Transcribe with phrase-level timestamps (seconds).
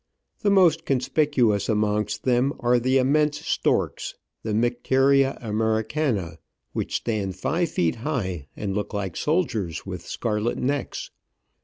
[0.39, 6.37] The most conspicuous amongst them are the immense storks, the Myderia Americana^
[6.73, 11.11] which stand five feet high, and look like soldiers with scarlet necks.